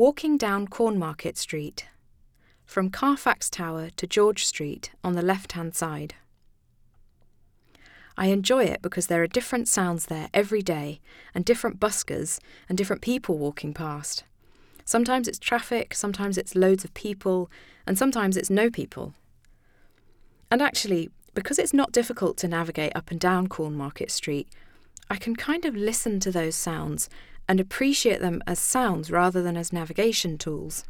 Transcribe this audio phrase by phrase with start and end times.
[0.00, 1.84] Walking down Cornmarket Street,
[2.64, 6.14] from Carfax Tower to George Street on the left hand side.
[8.16, 11.02] I enjoy it because there are different sounds there every day,
[11.34, 14.24] and different buskers, and different people walking past.
[14.86, 17.50] Sometimes it's traffic, sometimes it's loads of people,
[17.86, 19.12] and sometimes it's no people.
[20.50, 24.48] And actually, because it's not difficult to navigate up and down Cornmarket Street,
[25.10, 27.10] I can kind of listen to those sounds
[27.48, 30.84] and appreciate them as sounds rather than as navigation tools.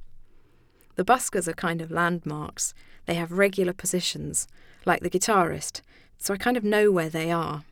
[0.96, 2.74] The buskers are kind of landmarks.
[3.06, 4.46] They have regular positions,
[4.84, 5.80] like the guitarist,
[6.18, 7.64] so I kind of know where they are.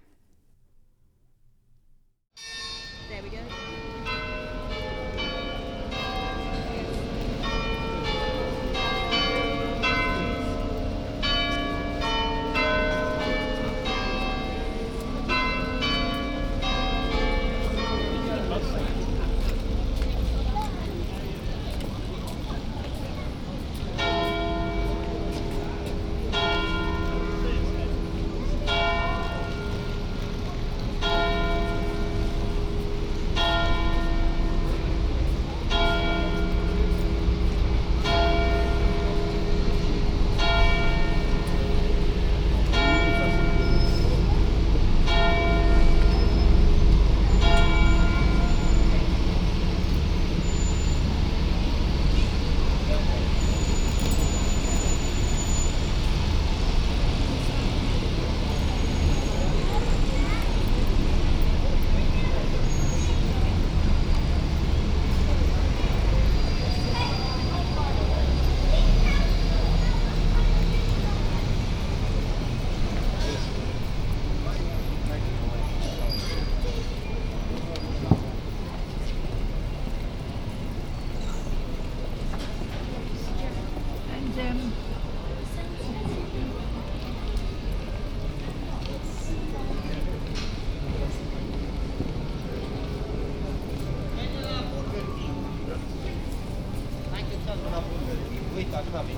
[97.70, 99.12] 那不是你不会加就算没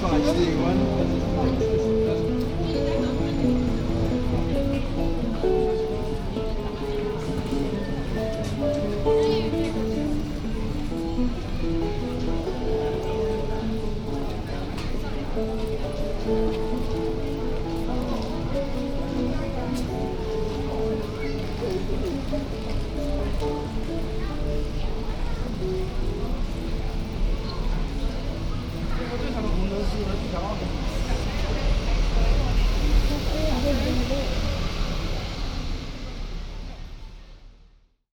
[0.00, 1.87] Five, three, one.
[30.00, 30.62] Thank
[34.12, 34.57] you.